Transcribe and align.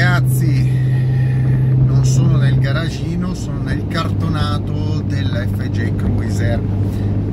ragazzi, 0.00 0.66
non 1.84 2.06
sono 2.06 2.38
nel 2.38 2.58
garagino, 2.58 3.34
sono 3.34 3.60
nel 3.60 3.86
cartonato 3.86 5.02
dell'FJ 5.02 5.94
Cruiser. 5.96 6.58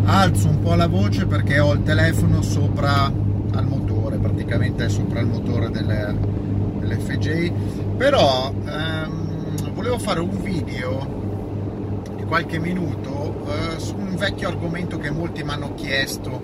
Alzo 0.03 0.49
un 0.49 0.59
po' 0.59 0.75
la 0.75 0.87
voce 0.87 1.25
perché 1.25 1.59
ho 1.59 1.71
il 1.71 1.83
telefono 1.83 2.41
sopra 2.41 3.05
al 3.05 3.65
motore, 3.65 4.17
praticamente 4.17 4.89
sopra 4.89 5.21
il 5.21 5.27
motore 5.27 5.71
dell'FJ, 5.71 7.51
però 7.95 8.51
ehm, 8.65 9.71
volevo 9.73 9.97
fare 9.97 10.19
un 10.19 10.41
video 10.41 12.03
di 12.17 12.23
qualche 12.23 12.59
minuto 12.59 13.45
eh, 13.47 13.79
su 13.79 13.95
un 13.95 14.13
vecchio 14.17 14.49
argomento 14.49 14.97
che 14.97 15.09
molti 15.09 15.41
mi 15.41 15.51
hanno 15.51 15.73
chiesto. 15.75 16.41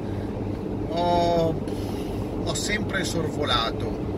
Ho, 0.88 1.54
ho 2.46 2.54
sempre 2.54 3.04
sorvolato 3.04 4.13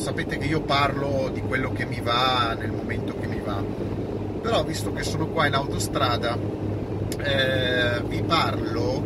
sapete 0.00 0.38
che 0.38 0.46
io 0.46 0.62
parlo 0.62 1.30
di 1.32 1.40
quello 1.42 1.72
che 1.72 1.84
mi 1.84 2.00
va 2.00 2.56
nel 2.58 2.72
momento 2.72 3.14
che 3.20 3.26
mi 3.26 3.40
va. 3.44 3.62
Però 4.42 4.64
visto 4.64 4.92
che 4.92 5.04
sono 5.04 5.26
qua 5.28 5.46
in 5.46 5.54
autostrada 5.54 6.36
eh, 7.18 8.02
vi 8.06 8.22
parlo 8.22 9.02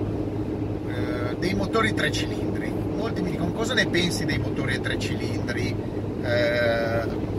eh, 0.88 1.36
dei 1.38 1.54
motori 1.54 1.92
tre 1.94 2.12
cilindri 2.12 2.72
molti 2.96 3.22
mi 3.22 3.32
dicono 3.32 3.52
cosa 3.52 3.74
ne 3.74 3.86
pensi 3.86 4.24
dei 4.24 4.38
motori 4.38 4.76
a 4.76 4.80
tre 4.80 4.98
cilindri 4.98 5.74
eh, 6.22 7.32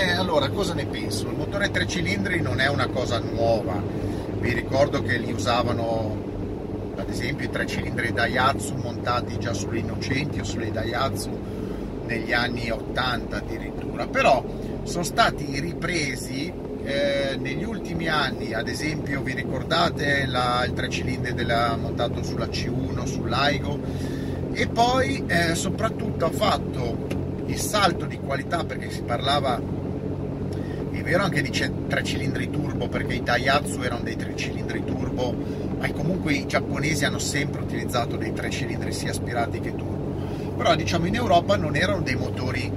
è, 0.00 0.12
allora 0.12 0.48
cosa 0.48 0.74
ne 0.74 0.86
penso? 0.86 1.28
Il 1.28 1.36
motore 1.36 1.66
a 1.66 1.68
tre 1.68 1.86
cilindri 1.86 2.40
non 2.40 2.60
è 2.60 2.68
una 2.68 2.88
cosa 2.88 3.18
nuova. 3.18 3.80
Vi 4.38 4.52
ricordo 4.52 5.02
che 5.02 5.18
li 5.18 5.32
usavano 5.32 6.28
ad 6.96 7.08
esempio 7.08 7.46
i 7.46 7.50
tre 7.50 7.66
cilindri 7.66 8.12
Daihatsu 8.12 8.74
montati 8.74 9.38
già 9.38 9.52
sulle 9.52 9.78
Innocenti 9.78 10.40
o 10.40 10.44
sulle 10.44 10.70
Daihatsu 10.70 11.30
negli 12.10 12.32
anni 12.32 12.70
80 12.70 13.36
addirittura, 13.36 14.08
però 14.08 14.44
sono 14.82 15.04
stati 15.04 15.60
ripresi 15.60 16.52
eh, 16.82 17.36
negli 17.38 17.62
ultimi 17.62 18.08
anni, 18.08 18.52
ad 18.52 18.66
esempio 18.66 19.22
vi 19.22 19.34
ricordate 19.34 20.26
la, 20.26 20.64
il 20.66 20.72
tre 20.72 20.88
cilindri 20.88 21.34
della, 21.34 21.76
montato 21.76 22.24
sulla 22.24 22.46
C1, 22.46 23.04
sull'Aigo? 23.04 23.78
E 24.52 24.66
poi 24.66 25.22
eh, 25.28 25.54
soprattutto 25.54 26.24
ha 26.24 26.30
fatto 26.30 27.06
il 27.46 27.58
salto 27.58 28.06
di 28.06 28.18
qualità 28.18 28.64
perché 28.64 28.90
si 28.90 29.02
parlava 29.02 29.78
è 30.90 31.02
vero 31.02 31.22
anche 31.22 31.40
di 31.40 31.50
tre 31.50 32.04
cilindri 32.04 32.50
turbo 32.50 32.86
perché 32.86 33.14
i 33.14 33.22
Daihatsu 33.22 33.80
erano 33.80 34.02
dei 34.02 34.16
tre 34.16 34.36
cilindri 34.36 34.84
turbo 34.84 35.34
ma 35.78 35.90
comunque 35.92 36.34
i 36.34 36.46
giapponesi 36.46 37.06
hanno 37.06 37.18
sempre 37.18 37.62
utilizzato 37.62 38.16
dei 38.16 38.34
tre 38.34 38.50
cilindri 38.50 38.92
sia 38.92 39.10
aspirati 39.10 39.60
che 39.60 39.74
turbo 39.74 39.99
però 40.60 40.74
diciamo 40.74 41.06
in 41.06 41.14
Europa 41.14 41.56
non 41.56 41.74
erano 41.74 42.02
dei 42.02 42.16
motori 42.16 42.70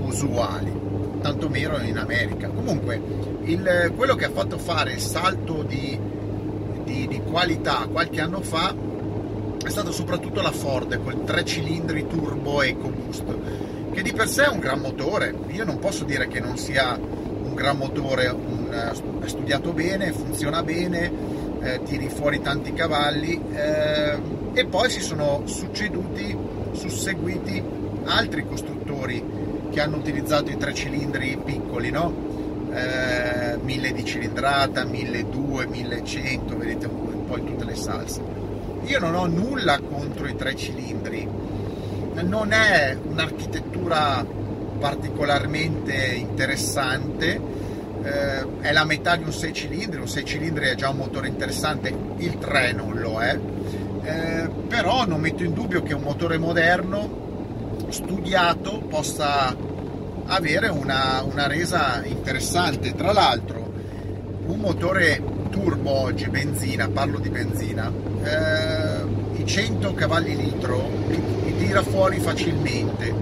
usuali, 0.00 0.70
tantomeno 1.22 1.78
in 1.78 1.96
America. 1.96 2.48
Comunque 2.48 3.00
il, 3.44 3.90
quello 3.96 4.14
che 4.16 4.26
ha 4.26 4.30
fatto 4.30 4.58
fare 4.58 4.92
il 4.92 5.00
salto 5.00 5.62
di, 5.62 5.98
di, 6.84 7.08
di 7.08 7.22
qualità 7.22 7.88
qualche 7.90 8.20
anno 8.20 8.42
fa 8.42 8.74
è 9.64 9.68
stato 9.70 9.92
soprattutto 9.92 10.42
la 10.42 10.50
Ford 10.50 11.02
col 11.02 11.24
3 11.24 11.44
cilindri 11.46 12.06
turbo 12.06 12.60
EcoBoost, 12.60 13.24
che 13.92 14.02
di 14.02 14.12
per 14.12 14.28
sé 14.28 14.44
è 14.44 14.48
un 14.50 14.58
gran 14.58 14.80
motore. 14.80 15.34
Io 15.52 15.64
non 15.64 15.78
posso 15.78 16.04
dire 16.04 16.28
che 16.28 16.38
non 16.38 16.58
sia 16.58 16.98
un 16.98 17.54
gran 17.54 17.78
motore, 17.78 18.28
un, 18.28 18.68
è 19.22 19.26
studiato 19.26 19.72
bene, 19.72 20.12
funziona 20.12 20.62
bene, 20.62 21.10
eh, 21.62 21.82
tiri 21.82 22.10
fuori 22.10 22.42
tanti 22.42 22.74
cavalli 22.74 23.40
eh, 23.54 24.18
e 24.52 24.66
poi 24.66 24.90
si 24.90 25.00
sono 25.00 25.44
succeduti 25.46 26.51
susseguiti 26.72 27.62
altri 28.04 28.46
costruttori 28.46 29.22
che 29.70 29.80
hanno 29.80 29.96
utilizzato 29.96 30.50
i 30.50 30.56
tre 30.56 30.74
cilindri 30.74 31.38
piccoli, 31.42 31.90
no? 31.90 32.30
Eh, 32.72 33.58
1000 33.60 33.92
di 33.92 34.04
cilindrata, 34.04 34.84
1200, 34.84 35.68
1100, 35.68 36.56
vedete 36.56 36.86
un 36.86 37.26
po' 37.26 37.38
in 37.38 37.46
tutte 37.46 37.64
le 37.64 37.74
salse. 37.74 38.22
Io 38.84 38.98
non 38.98 39.14
ho 39.14 39.26
nulla 39.26 39.78
contro 39.80 40.26
i 40.26 40.34
tre 40.34 40.56
cilindri, 40.56 41.28
non 42.22 42.52
è 42.52 42.96
un'architettura 43.02 44.24
particolarmente 44.78 45.94
interessante, 46.14 47.40
eh, 48.02 48.60
è 48.60 48.72
la 48.72 48.84
metà 48.84 49.16
di 49.16 49.24
un 49.24 49.32
6 49.32 49.52
cilindri, 49.52 50.00
un 50.00 50.08
6 50.08 50.24
cilindri 50.24 50.66
è 50.66 50.74
già 50.74 50.88
un 50.88 50.96
motore 50.96 51.28
interessante, 51.28 51.94
il 52.16 52.38
3 52.38 52.72
non 52.72 52.98
lo 52.98 53.20
è, 53.20 53.38
eh, 54.02 54.48
però 54.68 55.06
non 55.06 55.20
metto 55.20 55.44
in 55.44 55.54
dubbio 55.54 55.82
che 55.82 55.94
un 55.94 56.02
motore 56.02 56.38
moderno, 56.38 57.20
studiato, 57.88 58.78
possa 58.80 59.54
avere 60.26 60.68
una, 60.68 61.22
una 61.22 61.46
resa 61.46 62.02
interessante. 62.04 62.94
Tra 62.94 63.12
l'altro, 63.12 63.72
un 64.46 64.58
motore 64.58 65.22
turbo 65.50 65.90
oggi, 65.90 66.28
benzina, 66.28 66.88
parlo 66.88 67.18
di 67.18 67.28
benzina, 67.28 67.92
eh, 68.22 69.40
i 69.40 69.46
100 69.46 69.94
cavalli 69.94 70.36
litro 70.36 70.88
li, 71.08 71.40
tira 71.58 71.82
fuori 71.82 72.18
facilmente, 72.18 73.14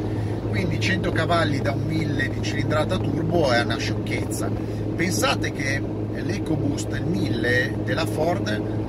quindi 0.48 0.80
100 0.80 1.12
cavalli 1.12 1.60
da 1.60 1.72
un 1.72 1.82
1000 1.82 2.28
di 2.30 2.42
cilindrata 2.42 2.96
turbo 2.96 3.50
è 3.50 3.60
una 3.60 3.76
sciocchezza. 3.76 4.50
Pensate 4.96 5.52
che 5.52 5.82
l'EcoBoost, 6.12 6.92
il 6.94 7.04
1000 7.04 7.74
della 7.84 8.06
Ford, 8.06 8.88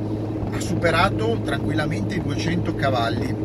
superato 0.62 1.42
tranquillamente 1.44 2.16
i 2.16 2.22
200 2.22 2.76
cavalli, 2.76 3.36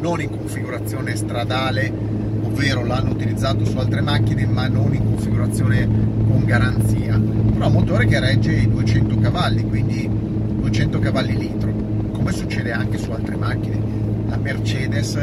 non 0.00 0.20
in 0.20 0.30
configurazione 0.30 1.16
stradale, 1.16 1.90
ovvero 2.42 2.84
l'hanno 2.84 3.10
utilizzato 3.12 3.64
su 3.64 3.78
altre 3.78 4.00
macchine, 4.00 4.44
ma 4.46 4.66
non 4.66 4.92
in 4.94 5.04
configurazione 5.04 5.86
con 5.86 6.44
garanzia. 6.44 7.18
Però 7.18 7.66
un 7.66 7.72
motore 7.72 8.06
che 8.06 8.20
regge 8.20 8.52
i 8.52 8.68
200 8.68 9.18
cavalli, 9.20 9.66
quindi 9.66 10.08
200 10.10 10.98
cavalli 10.98 11.38
litro, 11.38 11.72
come 12.12 12.32
succede 12.32 12.72
anche 12.72 12.98
su 12.98 13.10
altre 13.12 13.36
macchine. 13.36 13.80
La 14.28 14.36
Mercedes 14.36 15.16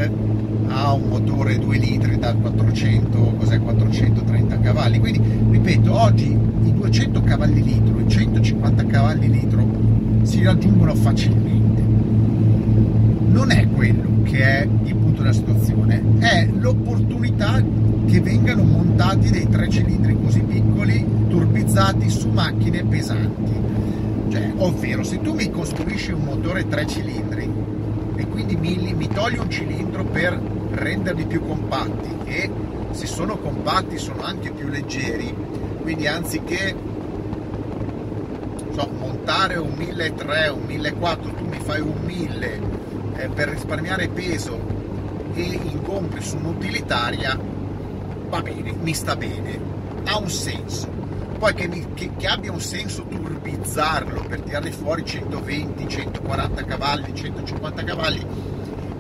ha 0.70 0.94
un 0.94 1.08
motore 1.10 1.58
2 1.58 1.78
litri 1.78 2.18
da 2.18 2.34
400, 2.34 3.34
cos'è 3.38 3.60
430 3.60 4.60
cavalli. 4.60 5.00
Quindi, 5.00 5.22
ripeto, 5.52 5.94
oggi 5.94 6.32
i 6.64 6.74
200 6.74 7.22
cavalli 7.22 7.64
litro, 7.64 8.00
i 8.00 8.08
150 8.08 8.86
cavalli 8.86 9.30
litro 9.30 9.99
si 10.24 10.44
raggiungono 10.44 10.96
facilmente. 10.96 11.82
Non 13.28 13.52
è 13.52 13.68
quello 13.70 14.22
che 14.24 14.40
è 14.40 14.68
il 14.84 14.96
punto 14.96 15.22
della 15.22 15.34
situazione, 15.34 16.04
è 16.20 16.48
l'opportunità 16.52 17.64
che 18.06 18.22
vengano 18.22 18.64
montati 18.64 19.30
dei 19.30 19.48
tre 19.48 19.70
cilindri 19.70 20.18
così 20.22 20.42
piccoli, 20.42 21.06
turbizzati 21.28 22.10
su 22.10 22.30
macchine 22.30 22.84
pesanti. 22.84 23.54
Cioè, 24.30 24.54
ovvero, 24.58 25.04
se 25.04 25.22
tu 25.22 25.34
mi 25.34 25.50
costruisci 25.50 26.12
un 26.12 26.24
motore 26.24 26.68
tre 26.68 26.86
cilindri 26.86 27.50
e 28.16 28.28
quindi 28.28 28.56
mi, 28.56 28.94
mi 28.96 29.08
togli 29.08 29.38
un 29.38 29.50
cilindro 29.50 30.04
per 30.06 30.40
renderli 30.72 31.26
più 31.26 31.46
compatti 31.46 32.10
e 32.26 32.50
se 32.92 33.06
sono 33.06 33.38
compatti 33.38 33.98
sono 33.98 34.22
anche 34.22 34.52
più 34.52 34.68
leggeri, 34.68 35.34
quindi 35.82 36.08
anziché 36.08 36.76
so, 39.30 39.36
montare 39.38 39.58
un 39.58 39.74
1300, 39.76 40.56
un 40.56 40.66
1400, 40.66 41.34
tu 41.36 41.46
mi 41.46 41.60
fai 41.60 41.82
un 41.82 41.98
1000 42.04 42.62
eh, 43.16 43.30
per 43.30 43.50
risparmiare 43.50 44.10
peso 44.10 44.60
e 45.36 45.42
incontri 45.42 46.22
su 46.22 46.38
un'utilitaria, 46.38 47.40
va 48.28 48.42
bene, 48.42 48.74
mi 48.74 48.94
sta 48.94 49.16
bene, 49.16 49.60
ha 50.06 50.18
un 50.18 50.30
senso. 50.30 50.88
Poi 51.38 51.54
che, 51.54 51.68
mi, 51.68 51.94
che, 51.94 52.12
che 52.18 52.28
abbia 52.28 52.52
un 52.52 52.60
senso 52.60 53.04
turbizzarlo 53.04 54.24
per 54.24 54.42
tirare 54.42 54.72
fuori 54.72 55.06
120, 55.06 55.88
140 55.88 56.66
cavalli, 56.66 57.14
150 57.14 57.84
cavalli, 57.84 58.26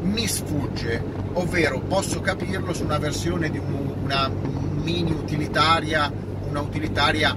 mi 0.01 0.28
sfugge, 0.28 1.03
ovvero 1.34 1.79
posso 1.81 2.22
capirlo 2.22 2.72
su 2.73 2.84
una 2.84 3.00
versione 3.00 3.50
di 3.50 3.57
un, 3.57 3.94
una 4.03 4.30
mini 4.83 5.12
utilitaria, 5.12 6.12
una 6.48 6.62
utilitaria 6.62 7.36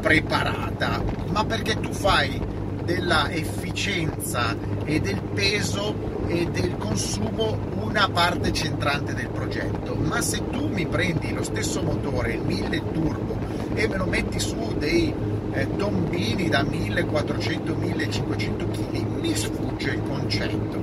preparata, 0.00 1.02
ma 1.28 1.44
perché 1.44 1.78
tu 1.78 1.92
fai 1.92 2.40
della 2.84 3.30
efficienza 3.30 4.56
e 4.84 5.00
del 5.00 5.20
peso 5.34 5.94
e 6.26 6.48
del 6.50 6.76
consumo 6.76 7.58
una 7.82 8.08
parte 8.08 8.52
centrante 8.52 9.14
del 9.14 9.28
progetto. 9.28 9.94
Ma 9.94 10.20
se 10.20 10.42
tu 10.50 10.68
mi 10.68 10.86
prendi 10.86 11.32
lo 11.32 11.42
stesso 11.42 11.82
motore, 11.82 12.32
il 12.32 12.42
1000 12.42 12.82
turbo, 12.92 13.38
e 13.74 13.88
me 13.88 13.96
lo 13.96 14.06
metti 14.06 14.40
su 14.40 14.74
dei 14.78 15.12
eh, 15.52 15.76
tombini 15.76 16.48
da 16.48 16.62
1400-1500 16.62 18.70
kg, 18.70 19.20
mi 19.20 19.34
sfugge 19.34 19.90
il 19.90 20.02
concetto. 20.02 20.78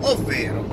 Ovvero, 0.00 0.64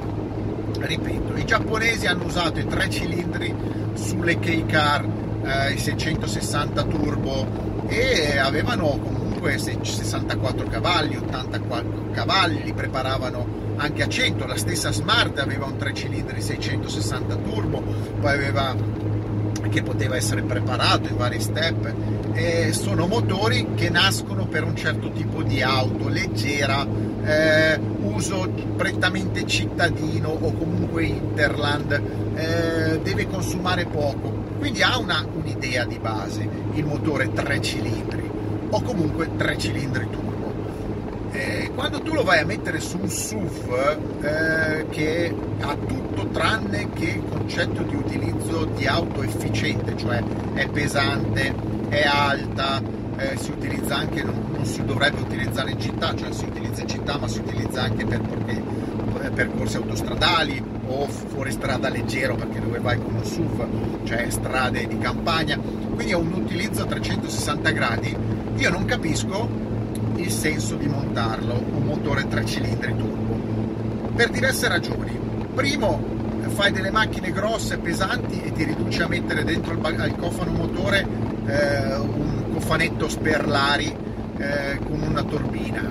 ripeto, 0.80 1.36
i 1.36 1.46
giapponesi 1.46 2.08
hanno 2.08 2.26
usato 2.26 2.60
i 2.60 2.68
tre 2.68 2.90
cilindri 2.90 3.54
sulle 3.94 4.40
K-Car, 4.40 5.06
eh, 5.44 5.74
i 5.74 5.78
660 5.78 6.84
turbo 6.84 7.69
e 7.90 8.38
avevano 8.38 9.00
comunque 9.00 9.58
64 9.58 10.68
cavalli, 10.68 11.18
84 11.18 12.12
cavalli, 12.12 12.64
li 12.64 12.74
preparavano 12.74 13.58
anche 13.78 14.04
a 14.04 14.08
100, 14.08 14.46
la 14.46 14.58
stessa 14.58 14.92
Smart 14.92 15.40
aveva 15.40 15.66
un 15.66 15.78
3 15.78 15.94
cilindri 15.94 16.42
660 16.42 17.36
turbo, 17.38 17.82
poi 18.20 18.34
aveva 18.34 18.76
che 19.70 19.84
poteva 19.84 20.16
essere 20.16 20.42
preparato 20.42 21.10
in 21.10 21.18
vari 21.18 21.40
step. 21.40 21.94
Eh, 22.34 22.74
sono 22.74 23.08
motori 23.08 23.74
che 23.76 23.90
nascono 23.90 24.48
per 24.48 24.64
un 24.64 24.76
certo 24.76 25.12
tipo 25.12 25.44
di 25.44 25.62
auto, 25.62 26.08
leggera, 26.08 26.86
eh, 27.24 27.80
uso 28.02 28.50
prettamente 28.76 29.46
cittadino 29.46 30.30
o 30.30 30.52
comunque 30.54 31.06
interland, 31.06 32.02
eh, 32.36 33.00
deve 33.02 33.28
consumare 33.28 33.86
poco. 33.86 34.48
Quindi 34.58 34.82
ha 34.82 34.98
una, 34.98 35.26
un'idea 35.32 35.86
di 35.86 36.00
base, 36.00 36.48
il 36.74 36.86
motore 36.86 37.32
3 37.32 37.62
cilindri 37.62 38.30
o 38.70 38.82
comunque 38.82 39.30
3 39.36 39.58
cilindri 39.58 40.08
turbo. 40.10 40.28
Eh, 41.32 41.72
quando 41.76 42.02
tu 42.02 42.14
lo 42.14 42.24
vai 42.24 42.40
a 42.40 42.46
mettere 42.46 42.80
su 42.80 42.98
un 42.98 43.08
SUV 43.08 43.98
eh, 44.22 44.86
che 44.90 45.34
ha 45.62 45.76
tutto 45.76 46.28
tranne 46.28 46.90
che 46.92 47.06
il 47.06 47.24
concetto 47.30 47.84
di 47.84 47.96
utilizzo 47.96 48.66
di 48.76 48.86
auto 48.88 49.22
efficiente, 49.22 49.96
cioè 49.96 50.22
è 50.54 50.68
pesante, 50.68 51.54
è 51.90 52.04
alta, 52.06 52.82
eh, 53.20 53.38
si 53.38 53.52
utilizza 53.52 53.98
anche, 53.98 54.24
non, 54.24 54.36
non, 54.52 54.66
si 54.66 54.84
dovrebbe 54.84 55.22
utilizzare 55.22 55.72
in 55.72 55.80
città, 55.80 56.16
cioè 56.16 56.32
si 56.32 56.46
utilizza 56.46 56.82
in 56.82 56.88
città 56.88 57.18
ma 57.18 57.28
si 57.28 57.40
utilizza 57.40 57.84
anche 57.84 58.06
per 58.06 58.22
perché, 58.22 58.62
percorsi 59.32 59.78
autostradali 59.78 60.62
o 60.88 61.08
fuori 61.08 61.52
strada 61.52 61.90
leggero 61.90 62.36
perché 62.36 62.60
dove 62.60 62.80
vai 62.80 62.98
con 62.98 63.16
un 63.16 63.24
SUV, 63.24 64.04
cioè 64.04 64.30
strade 64.30 64.88
di 64.88 64.98
campagna, 64.98 65.58
quindi 65.58 66.12
è 66.12 66.16
un 66.16 66.34
utilizzo 66.34 66.84
a 66.84 66.86
360 66.86 67.70
gradi, 67.72 68.16
io 68.56 68.70
non 68.70 68.86
capisco 68.86 69.48
il 70.16 70.32
senso 70.32 70.76
di 70.76 70.88
montarlo, 70.88 71.54
un 71.54 71.84
motore 71.84 72.28
3 72.28 72.46
cilindri 72.46 72.96
turbo, 72.96 74.12
per 74.16 74.30
diverse 74.30 74.68
ragioni. 74.68 75.18
Primo, 75.54 76.02
fai 76.48 76.72
delle 76.72 76.92
macchine 76.92 77.32
grosse, 77.32 77.78
pesanti 77.78 78.42
e 78.42 78.52
ti 78.52 78.64
riduci 78.64 79.02
a 79.02 79.08
mettere 79.08 79.44
dentro 79.44 79.74
il, 79.74 80.04
il 80.08 80.16
cofano 80.18 80.52
motore 80.52 81.06
eh, 81.46 81.96
un 81.96 82.29
cofanetto 82.60 83.08
sperlari 83.08 83.96
eh, 84.38 84.80
con 84.86 85.02
una 85.02 85.24
turbina. 85.24 85.82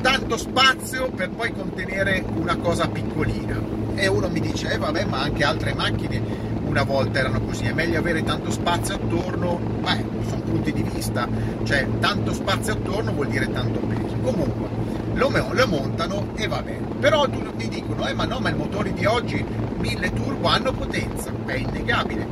Tanto 0.00 0.36
spazio 0.36 1.10
per 1.10 1.30
poi 1.30 1.52
contenere 1.52 2.24
una 2.36 2.56
cosa 2.56 2.88
piccolina. 2.88 3.60
E 3.94 4.06
uno 4.06 4.28
mi 4.28 4.40
dice, 4.40 4.72
eh 4.72 4.78
vabbè, 4.78 5.04
ma 5.04 5.22
anche 5.22 5.44
altre 5.44 5.74
macchine 5.74 6.20
una 6.64 6.84
volta 6.84 7.18
erano 7.18 7.40
così, 7.42 7.64
è 7.64 7.72
meglio 7.72 7.98
avere 7.98 8.22
tanto 8.22 8.50
spazio 8.50 8.94
attorno, 8.94 9.60
beh, 9.80 10.04
sono 10.28 10.40
punti 10.42 10.72
di 10.72 10.82
vista, 10.82 11.28
cioè 11.64 11.86
tanto 11.98 12.32
spazio 12.32 12.72
attorno 12.72 13.12
vuol 13.12 13.28
dire 13.28 13.50
tanto 13.50 13.80
peso. 13.80 14.14
Comunque, 14.22 14.68
lo, 15.14 15.30
lo 15.50 15.66
montano 15.66 16.28
e 16.36 16.46
va 16.46 16.62
bene. 16.62 16.86
Però 17.00 17.28
tutti 17.28 17.68
dicono, 17.68 18.06
eh 18.06 18.14
ma 18.14 18.24
no, 18.24 18.38
ma 18.38 18.50
i 18.50 18.54
motori 18.54 18.92
di 18.92 19.04
oggi 19.04 19.44
1000 19.76 20.12
turbo 20.12 20.46
hanno 20.46 20.72
potenza, 20.72 21.30
è 21.46 21.54
innegabile, 21.54 22.26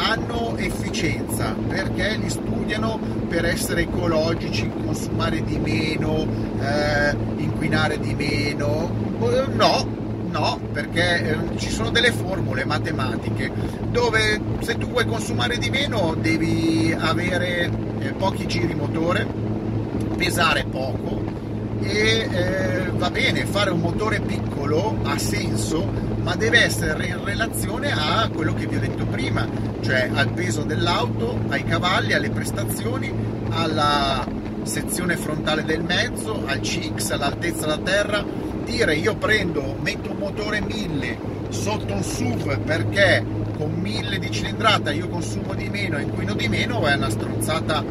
hanno 0.00 0.56
efficienza 0.56 1.54
perché 1.68 2.16
li 2.16 2.30
studiano 2.30 2.98
per 3.28 3.44
essere 3.44 3.82
ecologici, 3.82 4.70
consumare 4.84 5.42
di 5.44 5.58
meno, 5.58 6.26
eh, 6.60 7.14
inquinare 7.36 7.98
di 8.00 8.14
meno. 8.14 8.90
No, 9.52 9.98
No, 10.30 10.60
perché 10.72 11.30
eh, 11.30 11.58
ci 11.58 11.70
sono 11.70 11.90
delle 11.90 12.12
formule 12.12 12.64
matematiche 12.64 13.50
dove 13.90 14.40
se 14.60 14.78
tu 14.78 14.86
vuoi 14.86 15.04
consumare 15.04 15.58
di 15.58 15.70
meno 15.70 16.14
devi 16.16 16.94
avere 16.96 17.68
eh, 17.98 18.12
pochi 18.12 18.46
giri 18.46 18.74
motore, 18.76 19.26
pesare 20.16 20.64
poco 20.70 21.20
e 21.80 22.28
eh, 22.30 22.90
va 22.92 23.10
bene, 23.10 23.44
fare 23.46 23.70
un 23.70 23.80
motore 23.80 24.20
piccolo 24.20 24.98
ha 25.02 25.18
senso, 25.18 25.84
ma 26.22 26.34
deve 26.36 26.62
essere 26.62 27.06
in 27.06 27.24
relazione 27.24 27.92
a 27.92 28.28
quello 28.32 28.54
che 28.54 28.66
vi 28.66 28.76
ho 28.76 28.80
detto 28.80 29.04
prima, 29.06 29.48
cioè 29.80 30.10
al 30.12 30.30
peso 30.30 30.62
dell'auto, 30.62 31.38
ai 31.48 31.64
cavalli, 31.64 32.12
alle 32.12 32.30
prestazioni, 32.30 33.12
alla 33.50 34.26
sezione 34.62 35.16
frontale 35.16 35.64
del 35.64 35.82
mezzo, 35.82 36.42
al 36.46 36.60
CX, 36.60 37.10
all'altezza 37.10 37.66
della 37.66 37.78
terra. 37.78 38.24
Dire 38.64 38.94
io 38.94 39.16
prendo, 39.16 39.76
metto 39.80 40.10
un 40.10 40.18
motore 40.18 40.60
1000 40.60 41.18
sotto 41.48 41.94
un 41.94 42.02
SUV 42.02 42.58
perché 42.60 43.24
con 43.56 43.72
1000 43.72 44.18
di 44.18 44.30
cilindrata 44.30 44.92
io 44.92 45.08
consumo 45.08 45.54
di 45.54 45.68
meno 45.68 45.98
e 45.98 46.02
inquino 46.02 46.34
di 46.34 46.48
meno 46.48 46.86
è 46.86 46.94
una 46.94 47.10
stronzata 47.10 47.82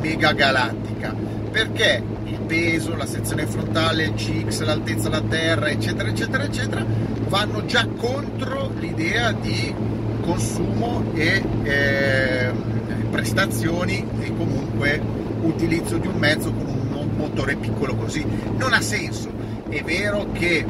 mega 0.00 0.32
galattica 0.32 1.14
perché 1.52 2.02
il 2.24 2.40
peso, 2.40 2.96
la 2.96 3.06
sezione 3.06 3.46
frontale, 3.46 4.04
il 4.04 4.14
CX, 4.14 4.62
l'altezza 4.62 5.10
della 5.10 5.22
terra 5.22 5.68
eccetera 5.68 6.08
eccetera 6.08 6.44
eccetera 6.44 6.84
vanno 7.28 7.64
già 7.66 7.86
contro 7.86 8.72
l'idea 8.78 9.32
di 9.32 9.74
consumo 10.22 11.04
e 11.14 11.42
eh, 11.62 12.50
prestazioni 13.10 14.04
e 14.20 14.34
comunque 14.34 15.00
utilizzo 15.42 15.98
di 15.98 16.06
un 16.06 16.16
mezzo 16.16 16.52
con 16.52 16.66
un 16.66 17.10
motore 17.16 17.56
piccolo 17.56 17.94
così. 17.96 18.24
Non 18.56 18.72
ha 18.72 18.80
senso. 18.80 19.30
È 19.68 19.82
vero 19.82 20.28
che 20.32 20.64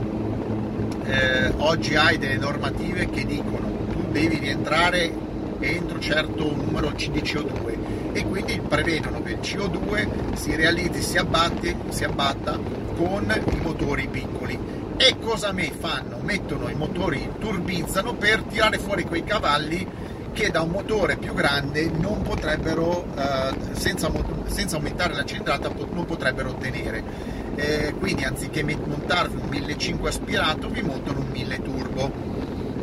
eh, 1.05 1.52
oggi 1.58 1.94
hai 1.94 2.19
delle 2.19 2.37
normative 2.37 3.08
che 3.08 3.25
dicono 3.25 3.70
tu 3.93 4.11
devi 4.11 4.38
rientrare 4.38 5.12
entro 5.61 6.00
certo 6.00 6.55
numero 6.55 6.90
di 6.90 7.08
CO2 7.08 7.72
e 8.12 8.25
quindi 8.25 8.61
prevedono 8.67 9.23
che 9.23 9.32
il 9.32 9.38
CO2 9.38 10.35
si 10.35 10.55
realizzi, 10.55 11.03
si, 11.03 11.17
abbatti, 11.17 11.75
si 11.88 12.05
abbatta 12.05 12.59
con 12.97 13.32
i 13.50 13.56
motori 13.61 14.09
piccoli. 14.09 14.59
E 14.97 15.17
cosa 15.19 15.53
me 15.53 15.73
fanno? 15.76 16.19
Mettono 16.23 16.69
i 16.69 16.75
motori, 16.75 17.29
turbizzano 17.38 18.14
per 18.14 18.43
tirare 18.43 18.79
fuori 18.79 19.05
quei 19.05 19.25
cavalli 19.25 19.87
che 20.32 20.50
da 20.50 20.62
un 20.62 20.70
motore 20.70 21.17
più 21.17 21.35
grande 21.35 21.91
non 21.91 22.23
potrebbero, 22.23 23.05
eh, 23.17 23.75
senza, 23.75 24.11
senza, 24.47 24.76
aumentare 24.76 25.14
la 25.14 25.25
cilindrata, 25.25 25.70
non 25.93 26.06
potrebbero 26.06 26.50
ottenere 26.50 27.32
eh, 27.56 27.94
quindi 27.99 28.25
anziché 28.25 28.62
montarvi 28.62 29.37
un 29.37 29.49
1500 29.49 30.06
aspirato 30.06 30.69
vi 30.69 30.82
montano 30.82 31.20
un 31.20 31.29
1000 31.31 31.62
turbo 31.62 32.11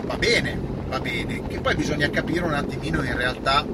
va 0.06 0.16
bene 0.18 0.60
va 0.88 1.00
bene 1.00 1.48
che 1.48 1.60
poi 1.60 1.76
bisogna 1.76 2.10
capire 2.10 2.46
un 2.46 2.54
attimino 2.54 3.02
in 3.04 3.16
realtà 3.16 3.66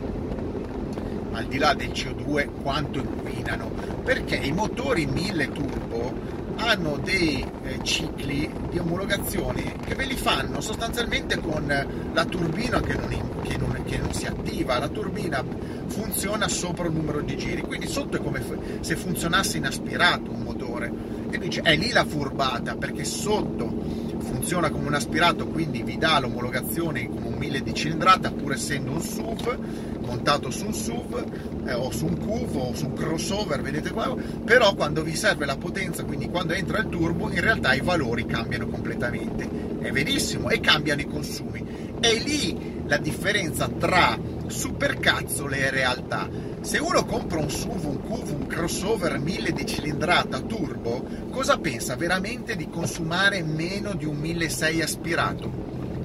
al 1.36 1.46
di 1.46 1.58
là 1.58 1.74
del 1.74 1.90
CO2 1.90 2.50
quanto 2.62 3.00
inquinano. 3.00 3.70
Perché 4.04 4.36
i 4.36 4.52
motori 4.52 5.06
1000 5.06 5.52
turbo 5.52 6.14
hanno 6.58 6.98
dei 7.04 7.46
eh, 7.64 7.80
cicli 7.84 8.50
di 8.70 8.78
omologazione 8.78 9.76
che 9.86 9.94
ve 9.94 10.06
li 10.06 10.16
fanno 10.16 10.62
sostanzialmente 10.62 11.38
con 11.40 11.66
la 12.14 12.26
turbina 12.26 12.80
che 12.80 12.94
non, 12.94 13.42
che, 13.44 13.58
non, 13.58 13.84
che 13.86 13.98
non, 13.98 14.14
si 14.14 14.26
attiva, 14.26 14.80
la 14.80 14.88
turbina 14.88 15.44
funziona 15.88 16.48
sopra 16.48 16.88
un 16.88 16.94
numero 16.94 17.22
di 17.22 17.36
giri, 17.36 17.62
quindi 17.62 17.88
sotto 17.88 18.18
è 18.18 18.20
come 18.22 18.42
se 18.80 18.96
funzionasse 18.96 19.58
in 19.58 19.66
aspirato 19.66 20.32
un 20.32 20.42
motore. 20.42 20.92
E 21.30 21.38
dice 21.38 21.62
è 21.62 21.76
lì 21.76 21.92
la 21.92 22.06
furbata 22.06 22.76
perché 22.76 23.04
sotto 23.04 24.05
funziona 24.46 24.70
come 24.70 24.86
un 24.86 24.94
aspirato 24.94 25.48
quindi 25.48 25.82
vi 25.82 25.98
dà 25.98 26.20
l'omologazione 26.20 27.10
come 27.10 27.30
un 27.30 27.34
1000 27.34 27.64
di 27.64 27.74
cilindrata 27.74 28.30
pur 28.30 28.52
essendo 28.52 28.92
un 28.92 29.02
SUV 29.02 29.58
montato 30.06 30.52
su 30.52 30.68
un 30.68 30.74
SUV 30.74 31.66
eh, 31.66 31.74
o 31.74 31.90
su 31.90 32.06
un 32.06 32.16
CUV 32.20 32.56
o 32.56 32.76
su 32.76 32.86
un 32.86 32.94
crossover 32.94 33.64
vedete 33.64 33.90
qua 33.90 34.16
però 34.44 34.76
quando 34.76 35.02
vi 35.02 35.16
serve 35.16 35.48
la 35.48 35.58
potenza 35.58 36.04
quindi 36.04 36.30
quando 36.30 36.54
entra 36.54 36.78
il 36.78 36.90
turbo 36.90 37.32
in 37.32 37.42
realtà 37.42 37.74
i 37.74 37.82
valori 37.82 38.28
cambiano 38.28 38.68
completamente. 38.68 39.50
È 39.80 39.92
verissimo 39.92 40.50
e 40.50 40.60
cambiano 40.60 41.02
i 41.02 41.08
consumi. 41.08 41.94
È 42.00 42.14
lì 42.14 42.84
la 42.86 42.98
differenza 42.98 43.68
tra 43.68 44.18
supercazzole 44.48 45.58
e 45.60 45.70
realtà 45.70 46.30
se 46.66 46.80
uno 46.80 47.06
compra 47.06 47.40
un 47.40 47.50
SUV, 47.50 47.86
un 47.86 48.02
CUV, 48.02 48.32
un 48.32 48.48
crossover 48.48 49.20
1000 49.20 49.52
di 49.52 49.66
cilindrata 49.68 50.40
turbo, 50.40 51.06
cosa 51.30 51.60
pensa 51.60 51.96
veramente 51.96 52.56
di 52.56 52.70
consumare 52.70 53.44
meno 53.44 53.94
di 53.94 54.06
un 54.06 54.18
1600 54.18 54.84
aspirato? 54.84 55.52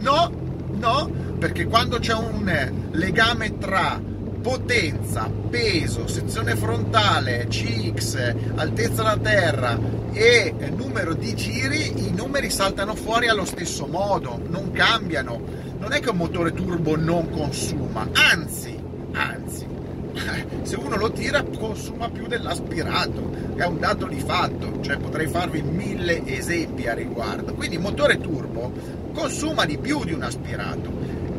No, 0.01 0.31
no, 0.73 1.11
perché 1.39 1.65
quando 1.67 1.99
c'è 1.99 2.13
un 2.13 2.89
legame 2.91 3.57
tra 3.57 3.99
potenza, 4.43 5.31
peso, 5.49 6.07
sezione 6.07 6.55
frontale, 6.57 7.47
CX, 7.49 8.35
altezza 8.57 9.03
della 9.03 9.17
terra 9.17 9.79
e 10.13 10.55
numero 10.75 11.15
di 11.15 11.35
giri, 11.35 12.07
i 12.07 12.13
numeri 12.13 12.51
saltano 12.51 12.95
fuori 12.95 13.29
allo 13.29 13.45
stesso 13.45 13.87
modo, 13.87 14.41
non 14.49 14.73
cambiano. 14.73 15.69
Non 15.81 15.93
è 15.93 16.01
che 16.01 16.11
un 16.11 16.17
motore 16.19 16.53
turbo 16.53 16.95
non 16.95 17.31
consuma, 17.31 18.07
anzi, 18.13 18.79
anzi, 19.13 19.67
se 20.63 20.77
uno 20.77 20.97
lo 20.97 21.11
tira 21.11 21.43
consuma 21.43 22.11
più 22.11 22.27
dell'aspirato, 22.27 23.33
è 23.57 23.65
un 23.65 23.79
dato 23.79 24.07
di 24.07 24.21
fatto, 24.21 24.83
cioè 24.83 24.99
potrei 24.99 25.27
farvi 25.27 25.63
mille 25.63 26.27
esempi 26.27 26.87
a 26.87 26.93
riguardo. 26.93 27.55
Quindi 27.55 27.77
il 27.77 27.81
motore 27.81 28.21
turbo 28.21 28.71
consuma 29.15 29.65
di 29.65 29.79
più 29.79 30.05
di 30.05 30.13
un 30.13 30.23
aspirato. 30.23 30.91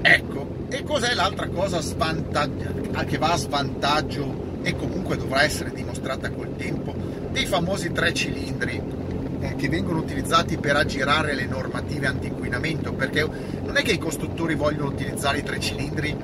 Ecco, 0.02 0.66
e 0.70 0.84
cos'è 0.84 1.14
l'altra 1.14 1.48
cosa 1.48 1.80
che 3.06 3.18
va 3.20 3.34
a 3.34 3.38
svantaggio 3.38 4.60
e 4.64 4.76
comunque 4.76 5.18
dovrà 5.18 5.44
essere 5.44 5.72
dimostrata 5.72 6.32
col 6.32 6.56
tempo 6.56 6.96
dei 7.32 7.46
famosi 7.46 7.92
tre 7.92 8.12
cilindri 8.12 9.01
eh, 9.42 9.56
che 9.56 9.68
vengono 9.68 10.00
utilizzati 10.00 10.58
per 10.58 10.76
aggirare 10.76 11.34
le 11.34 11.46
normative 11.46 12.08
anti-inquinamento, 12.08 12.94
perché 12.94 13.28
non 13.64 13.76
è 13.76 13.82
che 13.82 13.92
i 13.92 13.98
costruttori 13.98 14.56
vogliono 14.56 14.88
utilizzare 14.88 15.40
i 15.40 15.44
tre 15.44 15.60
cilindri 15.60 16.16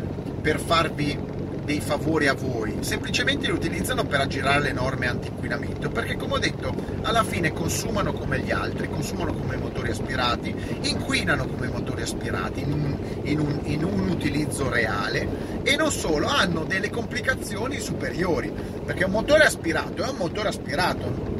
per 0.41 0.59
farvi 0.59 1.35
dei 1.67 1.81
favori 1.81 2.27
a 2.27 2.33
voi, 2.33 2.77
semplicemente 2.79 3.47
li 3.47 3.51
utilizzano 3.51 4.05
per 4.05 4.21
aggirare 4.21 4.61
le 4.61 4.71
norme 4.71 5.07
anti-inquinamento, 5.07 5.89
perché 5.89 6.15
come 6.15 6.35
ho 6.35 6.39
detto, 6.39 6.73
alla 7.01 7.25
fine 7.25 7.51
consumano 7.51 8.13
come 8.13 8.39
gli 8.39 8.51
altri, 8.51 8.87
consumano 8.87 9.33
come 9.33 9.57
motori 9.57 9.89
aspirati, 9.89 10.55
inquinano 10.83 11.45
come 11.45 11.67
motori 11.67 12.03
aspirati 12.03 12.61
in 12.61 12.71
un, 12.71 12.97
in 13.23 13.39
un, 13.39 13.59
in 13.63 13.83
un 13.83 14.07
utilizzo 14.07 14.69
reale 14.69 15.61
e 15.63 15.75
non 15.75 15.91
solo, 15.91 16.27
hanno 16.27 16.63
delle 16.63 16.89
complicazioni 16.89 17.79
superiori, 17.79 18.49
perché 18.85 19.03
un 19.03 19.11
motore 19.11 19.43
aspirato 19.43 20.03
è 20.03 20.07
un 20.07 20.15
motore 20.15 20.47
aspirato, 20.47 21.36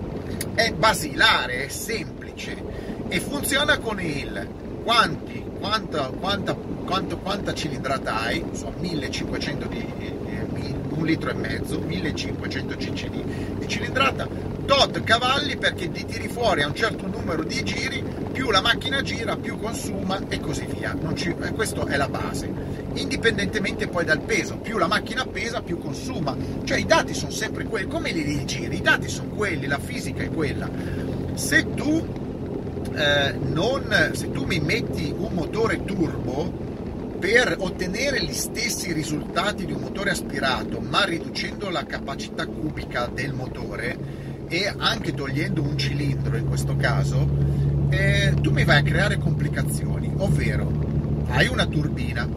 è 0.58 0.72
basilare, 0.72 1.66
è 1.66 1.68
semplice 1.68 2.58
e 3.10 3.20
funziona 3.20 3.78
con 3.78 4.02
il 4.02 4.48
quanti, 4.84 5.44
quanta, 5.60 6.08
quanta, 6.08 6.56
quanto, 6.56 7.18
quanta 7.20 7.54
cilindrata 7.54 8.22
hai, 8.22 8.44
so, 8.54 8.74
1500 8.76 9.68
di, 9.68 9.86
un 10.90 11.06
litro 11.06 11.30
e 11.30 11.34
mezzo, 11.36 11.80
1500 11.80 12.76
cc 12.76 13.08
di, 13.08 13.24
di 13.60 13.68
cilindrata, 13.68 14.28
tot 14.68 15.02
cavalli 15.04 15.56
perché 15.56 15.90
ti 15.90 16.06
tiri 16.06 16.28
fuori 16.28 16.62
a 16.62 16.68
un 16.68 16.76
certo 16.76 17.08
numero 17.08 17.44
di 17.44 17.64
giri, 17.64 18.04
più 18.34 18.52
la 18.52 18.60
macchina 18.60 19.02
gira, 19.02 19.38
più 19.38 19.58
consuma 19.58 20.20
e 20.28 20.42
così 20.42 20.66
via. 20.66 20.94
Ci, 21.16 21.34
eh, 21.42 21.52
questa 21.54 21.86
è 21.86 21.96
la 21.96 22.10
base. 22.10 22.52
Indipendentemente 22.96 23.88
poi 23.88 24.04
dal 24.04 24.20
peso, 24.20 24.58
più 24.58 24.78
la 24.78 24.88
macchina 24.88 25.26
pesa, 25.26 25.62
più 25.62 25.78
consuma. 25.78 26.36
Cioè 26.66 26.80
i 26.80 26.86
dati 26.86 27.14
sono 27.14 27.32
sempre 27.32 27.64
quelli, 27.64 27.88
come 27.88 28.12
li 28.12 28.46
giri? 28.46 28.76
I 28.76 28.82
dati 28.82 29.08
sono 29.08 29.30
quelli, 29.30 29.68
la 29.68 29.80
fisica 29.80 30.22
è 30.22 30.30
quella. 30.30 30.70
Se 31.36 31.74
tu, 31.74 32.06
eh, 32.94 33.36
non, 33.40 34.12
se 34.12 34.32
tu 34.32 34.44
mi 34.44 34.60
metti 34.60 35.16
un 35.18 35.32
motore 35.32 35.86
turbo, 35.86 36.66
per 37.18 37.56
ottenere 37.58 38.22
gli 38.22 38.34
stessi 38.34 38.92
risultati 38.92 39.66
di 39.66 39.72
un 39.72 39.80
motore 39.80 40.12
aspirato, 40.12 40.82
ma 40.82 41.06
riducendo 41.06 41.70
la 41.70 41.86
capacità 41.86 42.46
cubica 42.46 43.10
del 43.12 43.34
motore 43.34 44.17
e 44.48 44.74
anche 44.77 45.13
togliendo 45.13 45.62
un 45.62 45.77
cilindro 45.77 46.38
in 46.38 46.48
questo 46.48 46.75
caso, 46.75 47.27
eh, 47.89 48.34
tu 48.42 48.51
mi 48.51 48.63
vai 48.63 48.80
a 48.80 48.84
creare 48.84 49.18
complicazioni, 49.18 50.12
ovvero 50.18 51.25
hai 51.27 51.48
una 51.48 51.66
turbina, 51.66 52.27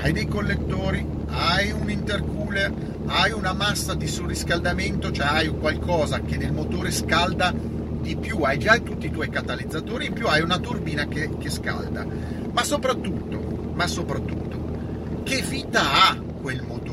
hai 0.00 0.12
dei 0.12 0.26
collettori, 0.26 1.04
hai 1.26 1.72
un 1.72 1.90
intercooler, 1.90 2.72
hai 3.06 3.32
una 3.32 3.52
massa 3.52 3.94
di 3.94 4.06
surriscaldamento, 4.06 5.10
cioè 5.10 5.26
hai 5.26 5.48
qualcosa 5.48 6.20
che 6.20 6.36
nel 6.36 6.52
motore 6.52 6.92
scalda 6.92 7.52
di 7.52 8.16
più, 8.16 8.42
hai 8.42 8.58
già 8.58 8.78
tutti 8.78 9.06
i 9.06 9.10
tuoi 9.10 9.28
catalizzatori, 9.28 10.06
in 10.06 10.12
più 10.12 10.26
hai 10.28 10.40
una 10.40 10.58
turbina 10.58 11.06
che, 11.08 11.30
che 11.38 11.50
scalda. 11.50 12.06
Ma 12.52 12.62
soprattutto, 12.62 13.72
ma 13.74 13.86
soprattutto, 13.86 15.22
che 15.24 15.42
vita 15.42 16.08
ha 16.08 16.16
quel 16.40 16.62
motore? 16.62 16.87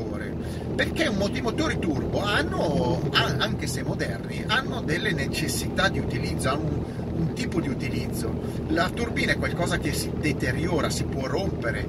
Perché 0.76 1.04
i 1.04 1.40
motori 1.40 1.78
turbo 1.78 2.22
hanno, 2.22 3.00
anche 3.12 3.66
se 3.66 3.82
moderni, 3.82 4.44
hanno 4.46 4.82
delle 4.82 5.12
necessità 5.12 5.88
di 5.88 5.98
utilizzo, 5.98 6.50
hanno 6.50 6.64
un, 6.64 6.84
un 7.16 7.32
tipo 7.32 7.62
di 7.62 7.68
utilizzo. 7.68 8.30
La 8.68 8.90
turbina 8.90 9.32
è 9.32 9.38
qualcosa 9.38 9.78
che 9.78 9.94
si 9.94 10.12
deteriora, 10.14 10.90
si 10.90 11.04
può 11.04 11.26
rompere, 11.26 11.82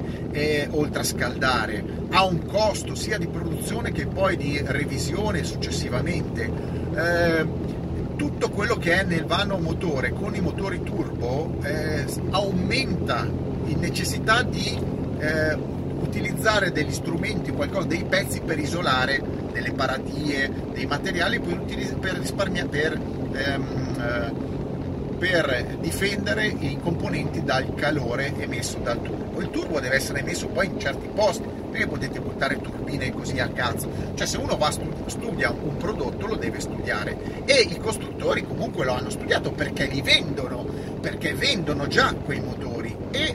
a 1.00 1.02
scaldare, 1.02 1.84
ha 2.08 2.24
un 2.24 2.46
costo 2.46 2.94
sia 2.94 3.18
di 3.18 3.26
produzione 3.26 3.92
che 3.92 4.06
poi 4.06 4.38
di 4.38 4.58
revisione 4.64 5.44
successivamente. 5.44 6.50
Eh, 6.94 7.46
tutto 8.16 8.48
quello 8.48 8.76
che 8.76 9.00
è 9.00 9.04
nel 9.04 9.26
vano 9.26 9.58
motore 9.58 10.12
con 10.12 10.34
i 10.34 10.40
motori 10.40 10.82
turbo 10.82 11.58
eh, 11.62 12.04
aumenta 12.30 13.28
in 13.66 13.78
necessità 13.78 14.42
di 14.42 14.76
eh, 15.18 15.76
utilizzare 16.00 16.72
degli 16.72 16.92
strumenti, 16.92 17.50
qualcosa, 17.52 17.86
dei 17.86 18.04
pezzi 18.04 18.40
per 18.40 18.58
isolare 18.58 19.22
delle 19.52 19.72
paratie, 19.72 20.50
dei 20.72 20.86
materiali 20.86 21.40
per, 21.40 21.60
per 22.00 22.18
per, 22.68 23.00
ehm, 23.32 23.96
eh, 24.00 24.56
per 25.18 25.76
difendere 25.80 26.46
i 26.46 26.78
componenti 26.80 27.42
dal 27.42 27.74
calore 27.74 28.32
emesso 28.38 28.78
dal 28.78 29.02
turbo. 29.02 29.40
Il 29.40 29.50
turbo 29.50 29.80
deve 29.80 29.96
essere 29.96 30.22
messo 30.22 30.46
poi 30.46 30.66
in 30.66 30.78
certi 30.78 31.08
posti, 31.12 31.46
perché 31.70 31.86
potete 31.86 32.20
buttare 32.20 32.60
turbine 32.60 33.12
così 33.12 33.40
a 33.40 33.48
cazzo. 33.48 33.90
Cioè 34.14 34.26
se 34.26 34.38
uno 34.38 34.56
va 34.56 34.70
studia 34.70 35.50
un 35.50 35.76
prodotto 35.76 36.26
lo 36.26 36.36
deve 36.36 36.60
studiare 36.60 37.44
e 37.44 37.66
i 37.68 37.78
costruttori 37.78 38.46
comunque 38.46 38.84
lo 38.84 38.92
hanno 38.92 39.10
studiato 39.10 39.50
perché 39.50 39.86
li 39.86 40.02
vendono, 40.02 40.64
perché 41.00 41.34
vendono 41.34 41.86
già 41.86 42.14
quei 42.14 42.40
motori 42.40 42.96
e 43.10 43.34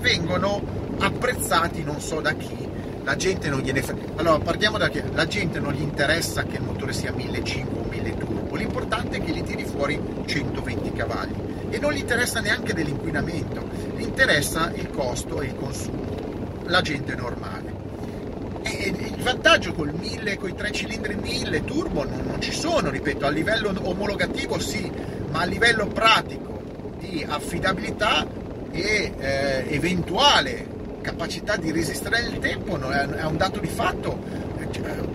vengono 0.00 0.77
apprezzati 0.98 1.82
non 1.82 2.00
so 2.00 2.20
da 2.20 2.32
chi. 2.34 2.66
La 3.04 3.16
gente 3.16 3.48
non 3.48 3.60
gliene 3.60 3.82
frega. 3.82 4.16
Allora 4.16 4.38
partiamo 4.38 4.76
da 4.76 4.88
che 4.90 5.02
la 5.12 5.26
gente 5.26 5.60
non 5.60 5.72
gli 5.72 5.80
interessa 5.80 6.42
che 6.42 6.56
il 6.56 6.62
motore 6.62 6.92
sia 6.92 7.12
1500 7.12 7.78
o 7.78 7.84
1000 7.88 8.16
turbo, 8.18 8.56
l'importante 8.56 9.16
è 9.16 9.24
che 9.24 9.32
gli 9.32 9.42
tiri 9.42 9.64
fuori 9.64 9.98
120 10.26 10.92
cavalli 10.92 11.34
e 11.70 11.78
non 11.78 11.92
gli 11.92 11.98
interessa 11.98 12.40
neanche 12.40 12.74
dell'inquinamento, 12.74 13.66
gli 13.96 14.02
interessa 14.02 14.70
il 14.74 14.90
costo 14.90 15.40
e 15.40 15.46
il 15.46 15.56
consumo, 15.56 16.62
la 16.64 16.82
gente 16.82 17.14
normale. 17.14 17.76
E 18.62 18.88
il 18.88 19.22
vantaggio 19.22 19.72
col 19.72 19.92
1000, 19.92 20.36
con 20.36 20.50
i 20.50 20.54
tre 20.54 20.70
cilindri 20.72 21.14
1000 21.14 21.64
turbo 21.64 22.04
non, 22.04 22.20
non 22.26 22.40
ci 22.40 22.52
sono, 22.52 22.90
ripeto, 22.90 23.24
a 23.24 23.30
livello 23.30 23.72
omologativo 23.82 24.58
sì, 24.58 24.90
ma 25.30 25.40
a 25.40 25.44
livello 25.44 25.86
pratico 25.86 26.60
di 26.98 27.24
affidabilità 27.26 28.26
e 28.70 29.12
eh, 29.18 29.64
eventuale 29.68 30.67
capacità 31.08 31.56
di 31.56 31.72
resistere 31.72 32.20
nel 32.20 32.38
tempo 32.38 32.76
è, 32.90 33.24
un 33.24 33.38
dato 33.38 33.60
di 33.60 33.68
fatto. 33.68 34.18
Eh, 34.58 34.66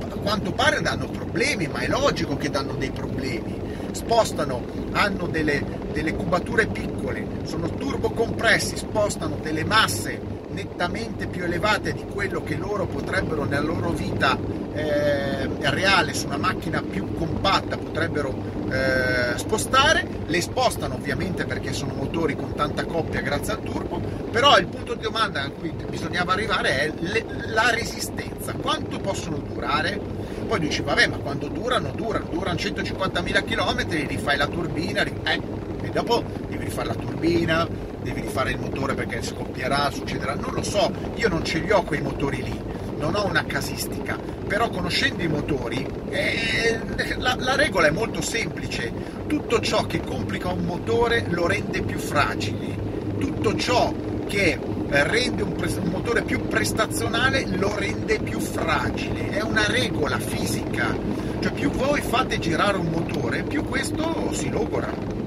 a 0.09 0.15
quanto 0.23 0.51
pare 0.51 0.81
danno 0.81 1.07
problemi, 1.07 1.67
ma 1.67 1.79
è 1.79 1.87
logico 1.87 2.35
che 2.35 2.49
danno 2.49 2.73
dei 2.73 2.89
problemi. 2.89 3.61
Spostano, 3.91 4.65
hanno 4.93 5.27
delle, 5.27 5.63
delle 5.91 6.15
cubature 6.15 6.65
piccole, 6.65 7.27
sono 7.43 7.69
turbocompressi, 7.69 8.75
spostano 8.75 9.37
delle 9.41 9.63
masse 9.63 10.32
nettamente 10.53 11.27
più 11.27 11.43
elevate 11.43 11.93
di 11.93 12.05
quello 12.05 12.43
che 12.43 12.55
loro 12.55 12.85
potrebbero 12.85 13.43
nella 13.43 13.61
loro 13.61 13.89
vita 13.89 14.37
eh, 14.73 15.49
reale 15.69 16.13
su 16.13 16.27
una 16.27 16.37
macchina 16.37 16.81
più 16.81 17.13
compatta 17.13 17.77
potrebbero 17.77 18.33
eh, 18.71 19.37
spostare, 19.37 20.05
le 20.25 20.41
spostano 20.41 20.95
ovviamente 20.95 21.45
perché 21.45 21.73
sono 21.73 21.93
motori 21.93 22.35
con 22.35 22.53
tanta 22.55 22.85
coppia 22.85 23.21
grazie 23.21 23.53
al 23.53 23.61
turbo, 23.61 23.99
però 24.31 24.57
il 24.57 24.67
punto 24.67 24.95
di 24.95 25.01
domanda 25.01 25.43
a 25.43 25.49
cui 25.49 25.71
bisognava 25.89 26.33
arrivare 26.33 26.79
è 26.79 26.93
le, 26.99 27.25
la 27.47 27.69
resistenza, 27.69 28.53
quanto 28.53 28.99
possono 28.99 29.37
durare? 29.37 29.99
Poi 30.47 30.59
dici 30.59 30.81
vabbè 30.81 31.07
ma 31.07 31.17
quando 31.17 31.47
durano, 31.47 31.91
durano, 31.95 32.25
durano 32.29 32.57
150.000 32.57 33.43
km, 33.43 34.07
rifai 34.07 34.37
la 34.37 34.47
turbina, 34.47 35.03
eh, 35.03 35.41
e 35.81 35.89
dopo 35.89 36.23
devi 36.47 36.63
rifare 36.63 36.87
la 36.87 36.95
turbina, 36.95 37.67
devi 38.03 38.21
rifare 38.21 38.51
il 38.51 38.59
motore 38.59 38.93
perché 38.93 39.21
scoppierà, 39.23 39.89
succederà, 39.89 40.35
non 40.35 40.53
lo 40.53 40.61
so, 40.61 40.91
io 41.15 41.29
non 41.29 41.43
ce 41.43 41.59
li 41.59 41.71
ho 41.71 41.83
quei 41.83 42.01
motori 42.01 42.43
lì, 42.43 42.61
non 42.97 43.15
ho 43.15 43.25
una 43.25 43.45
casistica, 43.45 44.19
però 44.45 44.69
conoscendo 44.69 45.23
i 45.23 45.27
motori 45.27 45.87
eh, 46.09 46.79
la, 47.17 47.35
la, 47.39 47.55
regola 47.55 47.87
è 47.87 47.91
molto 47.91 48.21
semplice, 48.21 48.91
tutto 49.25 49.59
ciò 49.61 49.85
che 49.85 50.01
complica 50.01 50.49
un 50.49 50.65
motore 50.65 51.25
lo 51.29 51.47
rende 51.47 51.81
più 51.81 51.97
fragile, 51.97 52.77
tutto 53.17 53.55
ciò 53.55 53.93
che 54.27 54.59
rende 54.89 55.41
un, 55.41 55.55
un 55.55 55.89
motore 55.89 56.21
più 56.21 56.45
prestazionale 56.47 57.45
lo 57.47 57.73
rende 57.75 58.19
più 58.19 58.39
fragile, 58.39 59.29
è 59.29 59.41
una 59.41 59.65
regola 59.65 60.19
fisica, 60.19 60.95
cioè 61.39 61.51
più 61.51 61.71
voi 61.71 62.01
fate 62.01 62.37
girare 62.37 62.77
un 62.77 62.87
motore 62.87 63.43
più 63.43 63.63
questo 63.63 64.31
si 64.33 64.49
logora 64.49 65.22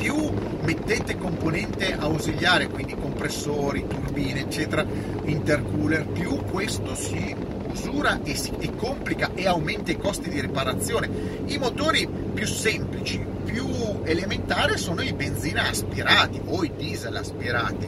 più 0.00 0.32
mettete 0.62 1.18
componente 1.18 1.92
ausiliare, 1.92 2.68
quindi 2.68 2.94
compressori, 2.94 3.86
turbine, 3.86 4.40
eccetera, 4.40 4.82
intercooler, 5.24 6.06
più 6.06 6.42
questo 6.50 6.94
si 6.94 7.36
usura 7.70 8.20
e, 8.22 8.34
si, 8.34 8.50
e 8.58 8.74
complica 8.74 9.32
e 9.34 9.46
aumenta 9.46 9.90
i 9.90 9.98
costi 9.98 10.30
di 10.30 10.40
riparazione. 10.40 11.10
I 11.44 11.58
motori 11.58 12.08
più 12.08 12.46
semplici, 12.46 13.22
più 13.44 13.68
elementari 14.04 14.78
sono 14.78 15.02
i 15.02 15.12
benzina 15.12 15.68
aspirati 15.68 16.40
o 16.46 16.64
i 16.64 16.72
diesel 16.74 17.16
aspirati 17.16 17.86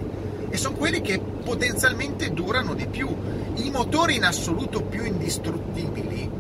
e 0.51 0.57
sono 0.59 0.77
quelli 0.77 1.01
che 1.01 1.19
potenzialmente 1.19 2.31
durano 2.31 2.75
di 2.75 2.89
più. 2.89 3.09
I 3.55 3.71
motori 3.71 4.17
in 4.17 4.25
assoluto 4.25 4.83
più 4.83 5.03
indistruttibili 5.03 6.31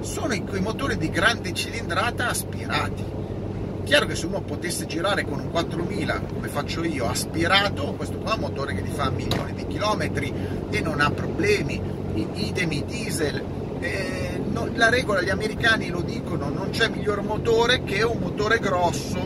sono 0.00 0.32
i, 0.32 0.42
i 0.50 0.60
motori 0.60 0.96
di 0.96 1.10
grande 1.10 1.52
cilindrata 1.52 2.30
aspirati 2.30 3.19
Chiaro 3.90 4.06
che 4.06 4.14
se 4.14 4.26
uno 4.26 4.40
potesse 4.40 4.86
girare 4.86 5.24
con 5.24 5.40
un 5.40 5.50
4000 5.50 6.20
come 6.32 6.46
faccio 6.46 6.84
io, 6.84 7.08
aspirato, 7.08 7.94
questo 7.94 8.18
qua 8.18 8.30
è 8.30 8.34
un 8.34 8.40
motore 8.42 8.72
che 8.72 8.84
ti 8.84 8.90
fa 8.92 9.10
milioni 9.10 9.52
di 9.52 9.66
chilometri 9.66 10.32
e 10.70 10.80
non 10.80 11.00
ha 11.00 11.10
problemi, 11.10 11.82
idem 12.14 12.70
i 12.70 12.84
diesel 12.84 13.42
eh, 13.80 14.40
no, 14.48 14.68
la 14.74 14.90
regola, 14.90 15.22
gli 15.22 15.28
americani 15.28 15.88
lo 15.88 16.02
dicono, 16.02 16.50
non 16.50 16.70
c'è 16.70 16.88
miglior 16.88 17.22
motore 17.22 17.82
che 17.82 18.04
un 18.04 18.18
motore 18.20 18.60
grosso 18.60 19.18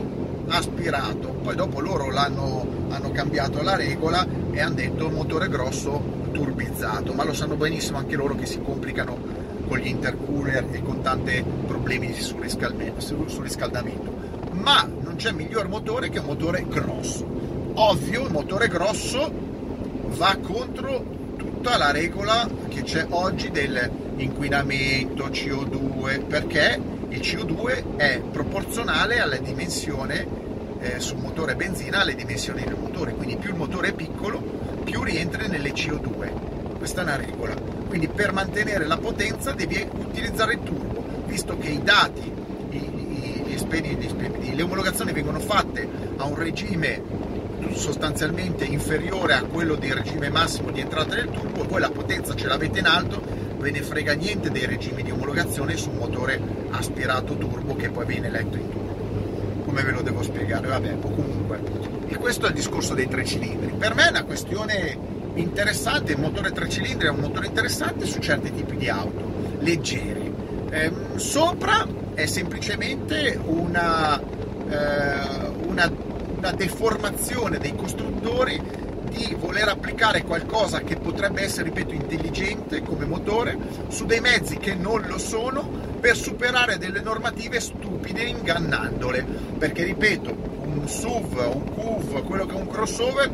aspirato. 0.48 1.28
Poi 1.42 1.54
dopo 1.54 1.80
loro 1.80 2.10
l'hanno, 2.10 2.66
hanno 2.88 3.10
cambiato 3.10 3.60
la 3.60 3.76
regola 3.76 4.26
e 4.50 4.62
hanno 4.62 4.76
detto 4.76 5.10
motore 5.10 5.50
grosso 5.50 6.30
turbizzato, 6.32 7.12
ma 7.12 7.24
lo 7.24 7.34
sanno 7.34 7.56
benissimo 7.56 7.98
anche 7.98 8.16
loro 8.16 8.34
che 8.34 8.46
si 8.46 8.62
complicano 8.62 9.42
con 9.68 9.76
gli 9.76 9.88
intercooler 9.88 10.68
e 10.70 10.82
con 10.82 11.02
tanti 11.02 11.44
problemi 11.66 12.06
di 12.06 12.18
surriscaldamento. 12.18 14.13
Ma 14.60 14.82
non 14.82 15.16
c'è 15.16 15.32
miglior 15.32 15.68
motore 15.68 16.08
che 16.08 16.18
un 16.18 16.26
motore 16.26 16.66
grosso. 16.68 17.26
Ovvio, 17.74 18.24
il 18.24 18.30
motore 18.30 18.68
grosso 18.68 19.30
va 20.16 20.36
contro 20.40 21.04
tutta 21.36 21.76
la 21.76 21.90
regola 21.90 22.48
che 22.68 22.82
c'è 22.82 23.06
oggi 23.10 23.50
dell'inquinamento 23.50 25.26
CO2 25.26 26.26
perché 26.26 26.80
il 27.08 27.20
CO2 27.20 27.96
è 27.96 28.20
proporzionale 28.20 29.20
alla 29.20 29.36
dimensione 29.36 30.26
eh, 30.80 31.00
sul 31.00 31.18
motore 31.18 31.56
benzina 31.56 32.00
alle 32.00 32.14
dimensioni 32.14 32.62
del 32.62 32.76
motore. 32.78 33.14
Quindi 33.14 33.36
più 33.36 33.50
il 33.50 33.56
motore 33.56 33.88
è 33.88 33.92
piccolo 33.92 34.40
più 34.84 35.02
rientri 35.02 35.48
nelle 35.48 35.72
CO2 35.72 36.54
questa 36.84 37.00
è 37.00 37.04
una 37.04 37.16
regola. 37.16 37.54
Quindi 37.88 38.08
per 38.08 38.34
mantenere 38.34 38.86
la 38.86 38.98
potenza 38.98 39.52
devi 39.52 39.88
utilizzare 39.90 40.52
il 40.52 40.62
turbo 40.62 41.02
visto 41.24 41.56
che 41.56 41.70
i 41.70 41.82
dati 41.82 42.30
i, 43.78 43.96
i, 43.98 44.40
gli 44.40 44.54
le 44.54 44.62
omologazioni 44.62 45.12
vengono 45.12 45.40
fatte 45.40 45.88
a 46.16 46.24
un 46.24 46.36
regime 46.36 47.02
sostanzialmente 47.72 48.64
inferiore 48.64 49.34
a 49.34 49.42
quello 49.42 49.74
del 49.74 49.94
regime 49.94 50.30
massimo 50.30 50.70
di 50.70 50.80
entrata 50.80 51.14
del 51.14 51.30
turbo, 51.30 51.64
voi 51.64 51.80
la 51.80 51.90
potenza 51.90 52.34
ce 52.34 52.46
l'avete 52.46 52.78
in 52.78 52.86
alto, 52.86 53.22
ve 53.58 53.70
ne 53.70 53.82
frega 53.82 54.12
niente 54.12 54.50
dei 54.50 54.66
regimi 54.66 55.02
di 55.02 55.10
omologazione 55.10 55.76
su 55.76 55.90
un 55.90 55.96
motore 55.96 56.40
aspirato 56.70 57.36
turbo 57.36 57.74
che 57.74 57.90
poi 57.90 58.06
viene 58.06 58.30
letto 58.30 58.56
in 58.56 58.70
turbo. 58.70 59.62
Come 59.64 59.82
ve 59.82 59.90
lo 59.90 60.02
devo 60.02 60.22
spiegare? 60.22 60.68
Vabbè, 60.68 60.98
comunque. 61.00 61.60
E 62.08 62.16
questo 62.16 62.46
è 62.46 62.48
il 62.50 62.54
discorso 62.54 62.94
dei 62.94 63.08
tre 63.08 63.24
cilindri. 63.24 63.72
Per 63.76 63.94
me 63.94 64.06
è 64.06 64.10
una 64.10 64.24
questione 64.24 64.96
interessante, 65.34 66.12
il 66.12 66.20
motore 66.20 66.52
tre 66.52 66.68
cilindri 66.68 67.06
è 67.08 67.10
un 67.10 67.20
motore 67.20 67.46
interessante 67.46 68.06
su 68.06 68.20
certi 68.20 68.52
tipi 68.52 68.76
di 68.76 68.88
auto, 68.88 69.32
leggeri. 69.60 70.32
Ehm, 70.70 71.16
sopra 71.16 71.86
è 72.14 72.26
semplicemente 72.26 73.38
una, 73.44 74.20
eh, 74.20 75.48
una 75.66 75.90
una 76.44 76.52
deformazione 76.52 77.56
dei 77.56 77.74
costruttori 77.74 78.60
di 79.08 79.34
voler 79.38 79.68
applicare 79.68 80.24
qualcosa 80.24 80.80
che 80.80 80.96
potrebbe 80.96 81.40
essere, 81.40 81.70
ripeto, 81.70 81.94
intelligente 81.94 82.82
come 82.82 83.06
motore 83.06 83.56
su 83.88 84.04
dei 84.04 84.20
mezzi 84.20 84.58
che 84.58 84.74
non 84.74 85.06
lo 85.06 85.16
sono 85.16 85.66
per 86.00 86.14
superare 86.16 86.76
delle 86.76 87.00
normative 87.00 87.60
stupide 87.60 88.24
ingannandole. 88.24 89.24
Perché, 89.56 89.84
ripeto, 89.84 90.36
un 90.64 90.86
SUV, 90.86 91.50
un 91.54 91.70
CUV, 91.72 92.22
quello 92.24 92.44
che 92.44 92.54
è 92.54 92.60
un 92.60 92.68
crossover, 92.68 93.30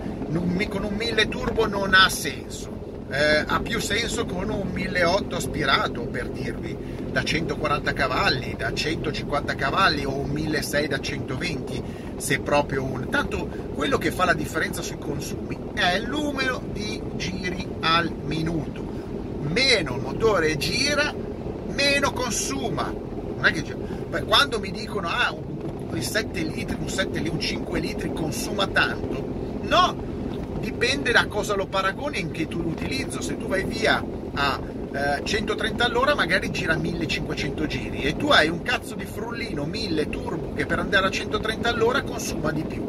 con 0.68 0.84
un 0.84 0.94
1000 0.94 1.28
turbo 1.28 1.66
non 1.66 1.94
ha 1.94 2.08
senso. 2.08 2.79
Eh, 3.10 3.44
ha 3.44 3.60
più 3.60 3.80
senso 3.80 4.24
con 4.24 4.50
un 4.50 4.70
1008 4.72 5.34
aspirato, 5.34 6.02
per 6.02 6.28
dirvi, 6.28 6.76
da 7.10 7.24
140 7.24 7.92
cavalli, 7.92 8.54
da 8.56 8.72
150 8.72 9.54
cavalli 9.56 10.04
o 10.04 10.16
un 10.16 10.30
1600 10.30 10.88
da 10.88 11.00
120 11.00 11.82
se 12.18 12.38
proprio 12.38 12.84
un... 12.84 13.08
Tanto 13.08 13.48
quello 13.74 13.98
che 13.98 14.12
fa 14.12 14.26
la 14.26 14.34
differenza 14.34 14.80
sui 14.80 14.98
consumi 14.98 15.58
è 15.74 15.96
il 15.96 16.08
numero 16.08 16.62
di 16.72 17.02
giri 17.16 17.66
al 17.80 18.12
minuto. 18.24 18.80
Meno 19.40 19.96
il 19.96 20.02
motore 20.02 20.56
gira, 20.56 21.12
meno 21.72 22.12
consuma. 22.12 22.84
Non 22.84 23.44
è 23.44 23.52
che 23.52 23.74
quando 24.24 24.60
mi 24.60 24.70
dicono 24.70 25.08
ah, 25.08 25.34
un 25.34 26.00
7 26.00 26.40
litri, 26.42 26.76
un 26.78 26.88
7 26.88 27.18
litri, 27.18 27.30
un 27.30 27.40
5 27.40 27.80
litri 27.80 28.12
consuma 28.12 28.68
tanto, 28.68 29.26
no, 29.62 30.09
dipende 30.60 31.10
da 31.10 31.26
cosa 31.26 31.54
lo 31.54 31.66
paragoni 31.66 32.18
e 32.18 32.20
in 32.20 32.30
che 32.30 32.46
tu 32.46 32.62
lo 32.62 32.68
utilizzo. 32.68 33.20
Se 33.20 33.36
tu 33.36 33.48
vai 33.48 33.64
via 33.64 34.04
a 34.34 34.60
130 35.22 35.82
eh, 35.82 35.86
all'ora 35.86 36.14
magari 36.14 36.50
gira 36.50 36.76
1500 36.76 37.66
giri 37.66 38.02
e 38.02 38.16
tu 38.16 38.28
hai 38.28 38.48
un 38.48 38.62
cazzo 38.62 38.94
di 38.94 39.04
frullino 39.04 39.64
1000 39.64 40.08
turbo 40.08 40.52
che 40.52 40.66
per 40.66 40.80
andare 40.80 41.06
a 41.06 41.10
130 41.10 41.68
all'ora 41.68 42.02
consuma 42.02 42.50
di 42.50 42.62
più. 42.62 42.86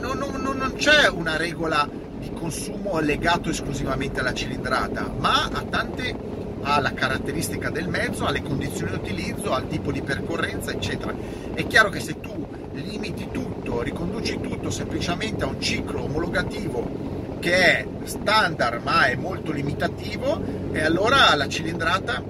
Non, 0.00 0.18
non, 0.18 0.56
non 0.56 0.74
c'è 0.76 1.08
una 1.08 1.36
regola 1.36 1.88
di 2.18 2.30
consumo 2.32 3.00
legato 3.00 3.50
esclusivamente 3.50 4.20
alla 4.20 4.34
cilindrata, 4.34 5.12
ma 5.18 5.48
a 5.52 5.62
tante 5.68 6.32
alla 6.62 6.92
caratteristica 6.92 7.70
del 7.70 7.88
mezzo, 7.88 8.26
alle 8.26 8.42
condizioni 8.42 8.92
di 8.92 8.96
utilizzo, 8.96 9.52
al 9.52 9.66
tipo 9.68 9.92
di 9.92 10.02
percorrenza, 10.02 10.70
eccetera. 10.70 11.14
È 11.52 11.66
chiaro 11.66 11.90
che 11.90 12.00
se 12.00 12.20
tu 12.20 12.43
limiti 12.74 13.28
tutto, 13.30 13.82
riconduci 13.82 14.40
tutto 14.40 14.70
semplicemente 14.70 15.44
a 15.44 15.48
un 15.48 15.60
ciclo 15.60 16.02
omologativo 16.02 17.12
che 17.38 17.54
è 17.54 17.86
standard 18.04 18.82
ma 18.82 19.06
è 19.06 19.16
molto 19.16 19.52
limitativo 19.52 20.40
e 20.72 20.82
allora 20.82 21.34
la 21.34 21.48
cilindrata 21.48 22.22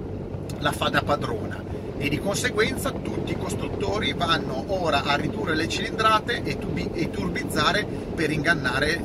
la 0.59 0.71
fa 0.71 0.89
da 0.89 1.01
padrona 1.01 1.63
e 1.97 2.09
di 2.09 2.19
conseguenza 2.19 2.91
tutti 2.91 3.31
i 3.31 3.37
costruttori 3.37 4.13
vanno 4.13 4.65
ora 4.67 5.03
a 5.03 5.15
ridurre 5.15 5.55
le 5.55 5.67
cilindrate 5.67 6.43
e, 6.43 6.57
tubi- 6.57 6.91
e 6.93 7.09
turbizzare 7.09 7.85
per 7.85 8.31
ingannare 8.31 9.03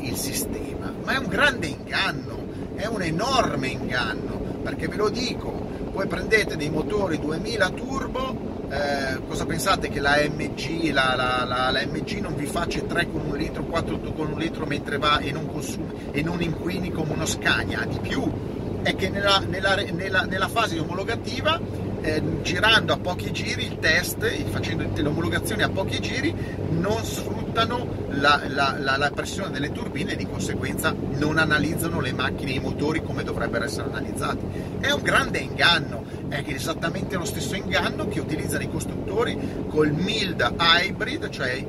il 0.00 0.16
sistema. 0.16 0.92
Ma 1.04 1.12
è 1.12 1.18
un 1.18 1.28
grande 1.28 1.68
inganno, 1.68 2.46
è 2.74 2.86
un 2.86 3.02
enorme 3.02 3.68
inganno, 3.68 4.58
perché 4.62 4.88
ve 4.88 4.96
lo 4.96 5.08
dico, 5.08 5.52
voi 5.92 6.06
prendete 6.06 6.56
dei 6.56 6.70
motori 6.70 7.18
2000 7.18 7.68
turbo 7.70 8.53
eh, 8.74 9.20
cosa 9.28 9.46
pensate 9.46 9.88
che 9.88 10.00
la 10.00 10.16
MG, 10.28 10.90
la, 10.92 11.14
la, 11.14 11.44
la, 11.44 11.70
la, 11.70 11.86
MG 11.86 12.18
non 12.18 12.34
vi 12.34 12.46
faccia 12.46 12.80
3 12.80 13.10
con 13.10 13.26
un 13.26 13.36
litro, 13.36 13.62
4 13.62 14.00
con 14.00 14.32
un 14.32 14.38
litro 14.38 14.66
mentre 14.66 14.98
va 14.98 15.18
e 15.18 15.30
non, 15.30 15.46
consumi, 15.46 16.10
e 16.10 16.22
non 16.22 16.42
inquini 16.42 16.90
come 16.90 17.12
uno 17.12 17.24
Scania? 17.24 17.84
Di 17.84 17.98
più, 18.00 18.28
è 18.82 18.96
che 18.96 19.10
nella, 19.10 19.38
nella, 19.38 19.76
nella, 19.76 20.22
nella 20.22 20.48
fase 20.48 20.78
omologativa 20.80 21.60
eh, 22.04 22.42
girando 22.42 22.92
a 22.92 22.98
pochi 22.98 23.32
giri 23.32 23.64
il 23.64 23.78
test, 23.78 24.28
facendo 24.50 24.86
le 24.94 25.08
omologazioni 25.08 25.62
a 25.62 25.70
pochi 25.70 26.00
giri, 26.00 26.34
non 26.68 27.02
sfruttano 27.02 27.88
la, 28.10 28.42
la, 28.48 28.76
la, 28.78 28.96
la, 28.98 29.10
pressione 29.10 29.50
delle 29.50 29.72
turbine 29.72 30.12
e 30.12 30.16
di 30.16 30.26
conseguenza 30.26 30.94
non 31.14 31.38
analizzano 31.38 32.00
le 32.00 32.12
macchine 32.12 32.50
e 32.50 32.54
i 32.56 32.60
motori 32.60 33.02
come 33.02 33.22
dovrebbero 33.24 33.64
essere 33.64 33.88
analizzati. 33.88 34.44
È 34.80 34.90
un 34.90 35.02
grande 35.02 35.38
inganno, 35.38 36.03
è 36.28 36.42
esattamente 36.46 37.16
lo 37.16 37.24
stesso 37.24 37.54
inganno 37.54 38.08
che 38.08 38.20
utilizzano 38.20 38.64
i 38.64 38.70
costruttori 38.70 39.38
col 39.68 39.92
mild 39.92 40.54
hybrid, 40.58 41.28
cioè 41.28 41.64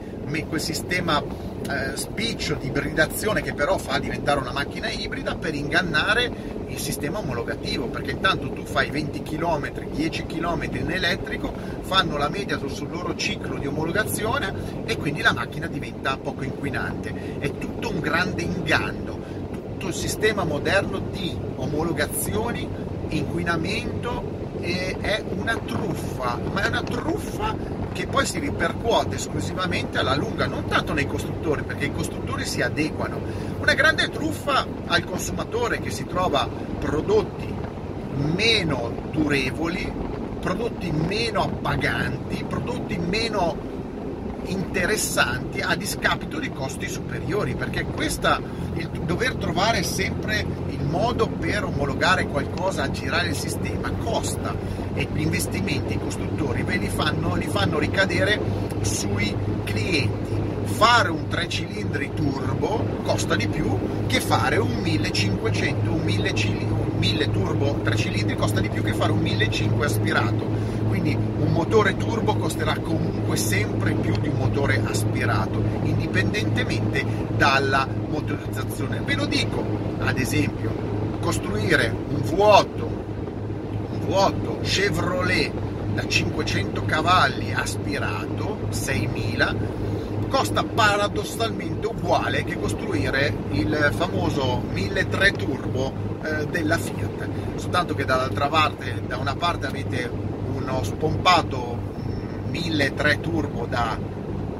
quel 0.47 0.59
sistema 0.59 1.21
eh, 1.21 1.95
spiccio 1.95 2.55
di 2.55 2.67
ibridazione 2.67 3.41
che 3.41 3.53
però 3.53 3.77
fa 3.77 3.99
diventare 3.99 4.39
una 4.39 4.51
macchina 4.51 4.89
ibrida 4.89 5.35
per 5.35 5.55
ingannare 5.55 6.31
il 6.67 6.79
sistema 6.79 7.19
omologativo 7.19 7.87
perché 7.87 8.11
intanto 8.11 8.49
tu 8.51 8.65
fai 8.65 8.89
20 8.89 9.21
km 9.23 9.71
10 9.91 10.25
km 10.25 10.67
in 10.71 10.91
elettrico 10.91 11.53
fanno 11.81 12.17
la 12.17 12.27
media 12.27 12.59
sul 12.67 12.89
loro 12.89 13.15
ciclo 13.15 13.57
di 13.57 13.67
omologazione 13.67 14.83
e 14.85 14.97
quindi 14.97 15.21
la 15.21 15.33
macchina 15.33 15.67
diventa 15.67 16.17
poco 16.17 16.43
inquinante. 16.43 17.37
È 17.39 17.57
tutto 17.57 17.89
un 17.89 17.99
grande 17.99 18.41
inganno. 18.41 19.19
Tutto 19.51 19.87
il 19.87 19.93
sistema 19.93 20.43
moderno 20.43 20.99
di 21.11 21.35
omologazioni 21.55 22.67
inquinamento 23.09 24.34
è 24.99 25.23
una 25.35 25.57
truffa 25.57 26.39
ma 26.51 26.63
è 26.63 26.67
una 26.67 26.83
truffa 26.83 27.55
che 27.95 28.07
poi 28.07 28.25
si 28.25 28.39
ripercuote 28.39 29.15
esclusivamente 29.15 29.97
alla 29.99 30.15
lunga, 30.15 30.47
non 30.47 30.65
tanto 30.65 30.91
nei 30.91 31.07
costruttori, 31.07 31.63
perché 31.63 31.85
i 31.85 31.93
costruttori 31.93 32.43
si 32.43 32.61
adeguano. 32.61 33.21
Una 33.57 33.73
grande 33.73 34.09
truffa 34.09 34.67
al 34.87 35.05
consumatore 35.05 35.79
che 35.79 35.91
si 35.91 36.05
trova 36.05 36.45
prodotti 36.45 37.53
meno 38.35 38.91
durevoli, 39.11 39.89
prodotti 40.41 40.91
meno 40.91 41.43
appaganti, 41.43 42.43
prodotti 42.43 42.97
meno 42.97 43.74
interessanti 44.47 45.61
a 45.61 45.75
discapito 45.75 46.39
di 46.39 46.49
costi 46.51 46.87
superiori, 46.87 47.55
perché 47.55 47.83
questa, 47.83 48.39
il 48.73 48.89
dover 49.05 49.35
trovare 49.35 49.83
sempre 49.83 50.45
il 50.69 50.83
modo 50.83 51.27
per 51.27 51.63
omologare 51.63 52.27
qualcosa 52.27 52.89
girare 52.91 53.29
il 53.29 53.35
sistema 53.35 53.91
costa 53.91 54.55
e 54.93 55.07
gli 55.13 55.21
investimenti 55.21 55.93
i 55.93 55.99
costruttori 55.99 56.63
ve 56.63 56.77
li 56.77 56.89
fanno, 56.89 57.35
li 57.35 57.47
fanno 57.47 57.79
ricadere 57.79 58.39
sui 58.81 59.35
clienti. 59.63 60.43
Fare 60.63 61.09
un 61.09 61.27
3 61.27 61.47
cilindri 61.47 62.11
turbo 62.13 62.83
costa 63.03 63.35
di 63.35 63.47
più 63.47 63.77
che 64.07 64.19
fare 64.19 64.57
un 64.57 64.81
1500, 64.81 65.91
un 65.91 66.01
1000, 66.01 66.33
un 66.69 66.97
1000 66.97 67.31
turbo 67.31 67.79
3 67.83 67.95
cilindri 67.95 68.35
costa 68.35 68.59
di 68.59 68.69
più 68.69 68.83
che 68.83 68.93
fare 68.93 69.11
un 69.11 69.19
1500 69.19 69.83
aspirato 69.83 70.64
quindi 71.05 71.15
un 71.37 71.51
motore 71.51 71.95
turbo 71.97 72.35
costerà 72.35 72.75
comunque 72.79 73.37
sempre 73.37 73.93
più 73.93 74.17
di 74.17 74.27
un 74.27 74.37
motore 74.37 74.81
aspirato, 74.83 75.61
indipendentemente 75.83 77.05
dalla 77.37 77.87
motorizzazione. 78.09 79.01
Ve 79.05 79.13
lo 79.13 79.27
dico, 79.27 79.63
ad 79.99 80.17
esempio, 80.17 80.71
costruire 81.19 81.93
un 82.09 82.21
V8, 82.21 82.81
un 83.91 83.99
V8 84.07 84.61
Chevrolet 84.61 85.51
da 85.93 86.07
500 86.07 86.85
cavalli 86.85 87.53
aspirato 87.53 88.57
6000 88.69 89.83
costa 90.27 90.63
paradossalmente 90.63 91.87
uguale 91.87 92.43
che 92.43 92.59
costruire 92.59 93.33
il 93.51 93.91
famoso 93.95 94.63
1300 94.73 95.45
turbo 95.45 95.93
eh, 96.21 96.47
della 96.47 96.77
Fiat 96.77 97.27
soltanto 97.55 97.93
che 97.93 98.03
dall'altra 98.03 98.49
parte 98.49 99.03
da 99.07 99.15
una 99.17 99.35
parte 99.35 99.67
avete 99.67 100.34
uno 100.65 100.83
spompato 100.83 101.77
1300 102.49 103.19
turbo 103.21 103.65
da 103.67 103.97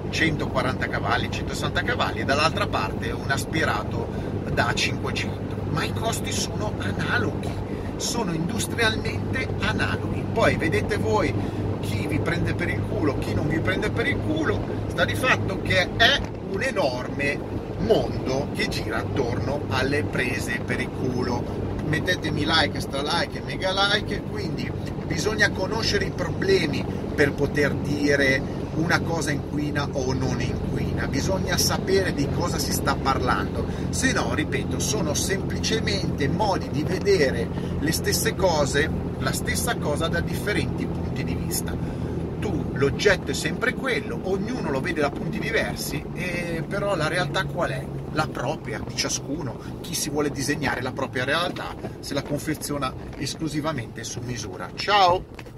140 0.10 0.88
cavalli 0.88 1.32
160 1.32 1.82
cavalli 1.82 2.20
e 2.20 2.26
dall'altra 2.26 2.68
parte 2.68 3.10
un 3.12 3.30
aspirato 3.32 4.08
da 4.54 4.72
500 4.72 5.46
ma 5.70 5.84
i 5.84 5.92
costi 5.92 6.32
sono 6.32 6.74
analoghi, 6.78 7.50
sono 7.98 8.34
industrialmente 8.34 9.46
analoghi. 9.60 10.24
Poi 10.32 10.56
vedete 10.56 10.96
voi 10.96 11.34
chi 11.82 12.08
vi 12.08 12.20
prende 12.20 12.54
per 12.54 12.70
il 12.70 12.82
culo, 12.82 13.18
chi 13.18 13.34
non 13.34 13.50
vi 13.50 13.60
prende 13.60 13.90
per 13.90 14.08
il 14.08 14.18
culo, 14.18 14.58
sta 14.88 15.04
di 15.04 15.16
fatto 15.16 15.62
che 15.62 15.90
è 15.98 16.22
un 16.50 16.62
enorme 16.62 17.38
mondo 17.80 18.48
che 18.54 18.70
gira 18.70 19.00
attorno 19.00 19.64
alle 19.68 20.04
prese 20.04 20.62
per 20.64 20.80
il 20.80 20.90
culo. 20.90 21.75
Mettetemi 21.88 22.46
like, 22.46 22.80
stra 22.80 23.02
like 23.02 23.42
mega 23.46 23.72
like, 23.72 24.22
quindi 24.30 24.70
bisogna 25.06 25.50
conoscere 25.52 26.06
i 26.06 26.12
problemi 26.12 26.84
per 27.16 27.32
poter 27.34 27.74
dire 27.74 28.42
una 28.76 29.00
cosa 29.00 29.32
inquina 29.32 29.88
o 29.92 30.14
non 30.14 30.42
inquina, 30.42 31.08
bisogna 31.08 31.58
sapere 31.58 32.14
di 32.14 32.28
cosa 32.30 32.58
si 32.58 32.74
sta 32.74 32.96
parlando, 32.96 33.66
se 33.90 34.12
no, 34.12 34.34
ripeto, 34.34 34.80
sono 34.80 35.14
semplicemente 35.14 36.28
modi 36.28 36.70
di 36.70 36.84
vedere 36.84 37.48
le 37.80 37.92
stesse 37.92 38.36
cose, 38.36 38.90
la 39.20 39.32
stessa 39.32 39.76
cosa 39.78 40.08
da 40.08 40.20
differenti 40.20 40.86
punti 40.86 41.24
di 41.24 41.36
vista. 41.36 42.05
Tu, 42.46 42.64
l'oggetto 42.74 43.32
è 43.32 43.34
sempre 43.34 43.74
quello, 43.74 44.20
ognuno 44.26 44.70
lo 44.70 44.80
vede 44.80 45.02
da 45.02 45.10
punti 45.10 45.40
diversi, 45.40 46.00
e 46.14 46.64
però 46.68 46.96
la 46.96 47.08
realtà 47.08 47.44
qual 47.46 47.72
è? 47.72 47.84
La 48.12 48.28
propria 48.28 48.80
di 48.86 48.96
ciascuno, 48.96 49.58
chi 49.82 49.96
si 49.96 50.12
vuole 50.12 50.30
disegnare 50.30 50.84
la 50.84 50.92
propria 50.92 51.24
realtà 51.24 51.76
se 52.02 52.14
la 52.14 52.22
confeziona 52.22 52.94
esclusivamente 53.18 54.04
su 54.04 54.20
misura. 54.20 54.70
Ciao! 54.76 55.45